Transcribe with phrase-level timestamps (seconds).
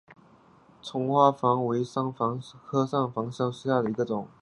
[0.81, 4.27] 丛花山矾为山矾科山矾属下的一个种。